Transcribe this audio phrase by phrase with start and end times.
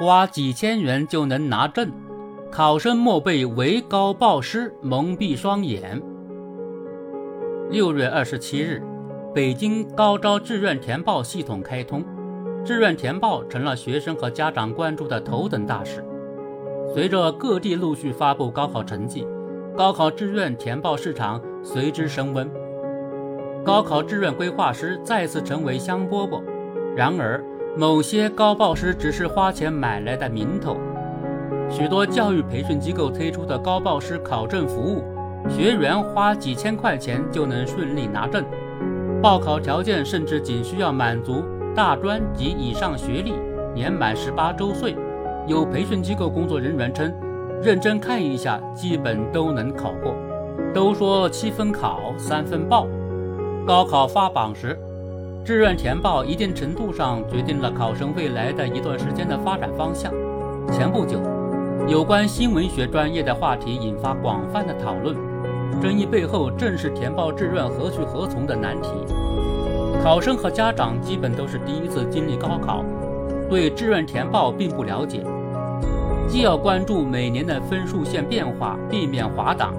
[0.00, 1.90] 花几千元就能拿证，
[2.52, 6.00] 考生莫被为高报师蒙蔽双眼。
[7.68, 8.80] 六月二十七日，
[9.34, 12.04] 北京高招志愿填报系统开通，
[12.64, 16.04] 志愿填报成了学生和家长关注的头等大事。
[16.94, 19.26] 随着各地陆续发布高考成绩，
[19.76, 22.48] 高考志愿填报市场随之升温，
[23.64, 26.40] 高考志愿规划师再次成为香饽饽。
[26.94, 27.44] 然而，
[27.78, 30.76] 某些高报师只是花钱买来的名头，
[31.70, 35.04] 许多教育培训机构推出的高报师考证服务，
[35.48, 38.44] 学员花几千块钱就能顺利拿证，
[39.22, 43.32] 报考条件甚至仅需要满足大专及以上学历，
[43.72, 44.96] 年满十八周岁。
[45.46, 47.14] 有培训机构工作人员称，
[47.62, 50.16] 认真看一下，基本都能考过。
[50.74, 52.88] 都说七分考，三分报，
[53.64, 54.76] 高考发榜时。
[55.48, 60.12] 志愿填报一定程度上决定了考生未来的一段时间的发展方向。
[60.70, 61.18] 前不久，
[61.88, 65.16] 有关新闻学专业的话题引发广泛的讨论，
[65.80, 68.90] 争议背后正是填报志愿何去何从的难题。
[70.04, 72.84] 考生和家长基本都是第一次经历高考，
[73.48, 75.24] 对志愿填报并不了解，
[76.28, 79.72] 既要关注每年的分数线变化，避免滑档，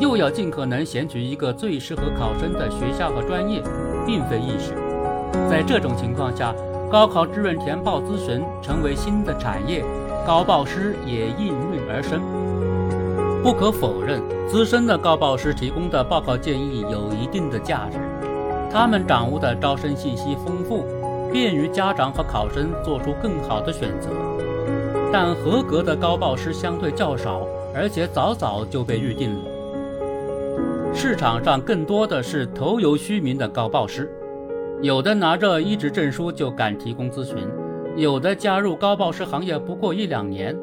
[0.00, 3.62] 又要尽可能选取一个最适合考生的学校和专业。
[4.06, 4.72] 并非易事，
[5.48, 6.54] 在这种情况下，
[6.90, 9.84] 高考志愿填报咨询成为新的产业，
[10.26, 12.20] 高报师也应运而生。
[13.42, 17.98] 不可否认，资深的高报师提供的报考建议有一定的价值，
[18.70, 20.84] 他们掌握的招生信息丰富，
[21.32, 24.10] 便于家长和考生做出更好的选择。
[25.12, 29.44] 但合格的高报师相对较少，而且早早就被预定了。
[30.92, 34.12] 市场上更多的是头有虚名的高报师，
[34.82, 37.36] 有的拿着一纸证书就敢提供咨询，
[37.96, 40.56] 有的加入高报师行业不过一两年，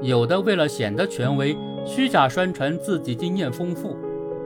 [0.00, 3.94] 有的为了显得权威，虚假宣传自己经验丰富。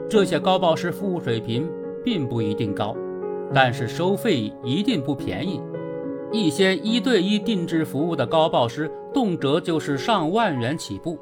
[0.09, 1.69] 这些高报师服务水平
[2.03, 2.95] 并不一定高，
[3.53, 5.61] 但是收费一定不便宜。
[6.31, 11.17] 一些一对一定制服务的高报师，动辄就是上万元起步。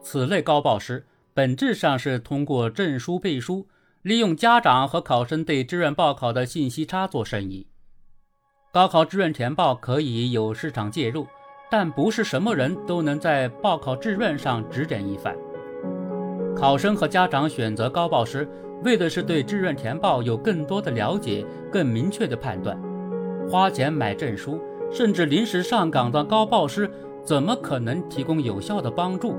[0.00, 1.04] 此类高报师。
[1.34, 3.66] 本质上是通过证书背书，
[4.06, 7.66] 利用家长和考生对志愿报考的信息差做生意。
[8.72, 11.26] 高考志愿填报可以有市场介入，
[11.68, 15.34] 但不是什么人都能在报考志愿上指点一番。
[16.56, 18.48] 考生和家长选择高报师，
[18.84, 22.80] 为的是对志愿填报有更多的了解、更明确的判断。
[23.50, 24.60] 花钱买证书，
[24.92, 26.88] 甚至临时上岗的高报师，
[27.24, 29.36] 怎么可能提供有效的帮助？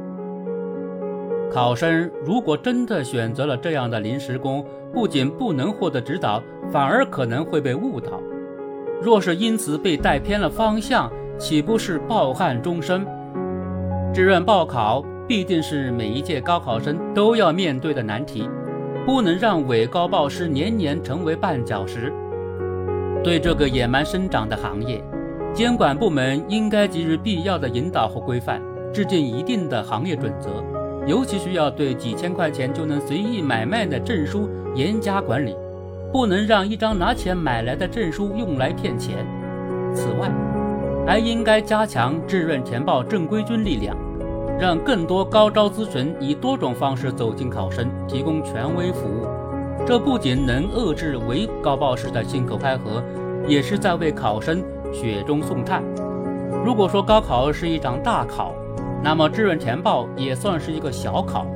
[1.52, 8.22] 考生如果真的选择了这样的临时工，不仅不能获得指导，反而可能会被误导。
[9.02, 13.06] 若是因此被带偏了方向，岂不是抱憾终生？
[14.14, 18.50] 志愿报考必定是每一届高考生都要面对的难题，
[19.06, 22.12] 不能让伪高报师年年成为绊脚石。
[23.24, 25.04] 对这个野蛮生长的行业，
[25.54, 28.62] 监管部门应该给予必要的引导和规范，
[28.94, 30.64] 制定一定的行业准则。
[31.08, 35.56] 尤其需要对几千块钱就能随意买卖的证书严加管理，
[36.12, 39.26] 不能让一张拿钱买来的证书用来骗钱。
[39.96, 40.30] 此外，
[41.08, 43.96] 还应该加强志愿填报正规军力量，
[44.60, 49.26] 让更多高招咨询以多种方式走进考生，提供权威服务。
[49.86, 53.02] 这不仅能遏制伪高报师的信口开河，
[53.48, 55.82] 也是在为考生雪中送炭。
[56.66, 58.54] 如果说高考是一场大考，
[59.08, 61.48] 那么志愿填报也算是一个小考，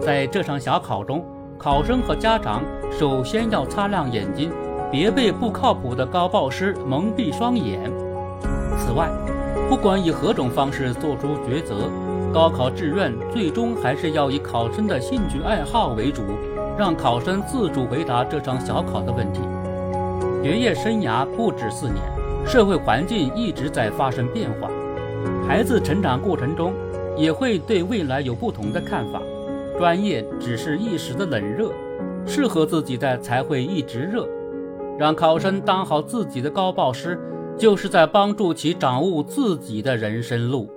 [0.00, 1.22] 在这场小考中，
[1.58, 4.50] 考生和家长首先要擦亮眼睛，
[4.90, 7.92] 别被不靠谱的高报师蒙蔽双眼。
[8.78, 9.10] 此外，
[9.68, 11.90] 不管以何种方式做出抉择，
[12.32, 16.22] 高考志愿最终还是要以考生的兴趣爱好为主，
[16.78, 19.42] 让考生自主回答这场小考的问题。
[20.42, 22.02] 学业生涯不止四年，
[22.46, 24.70] 社会环境一直在发生变化。
[25.46, 26.72] 孩子成长过程中，
[27.16, 29.20] 也会对未来有不同的看法。
[29.78, 31.70] 专业只是一时的冷热，
[32.26, 34.26] 适合自己的才会一直热。
[34.98, 37.18] 让考生当好自己的高报师，
[37.58, 40.70] 就是在帮助其掌握自己的人生路。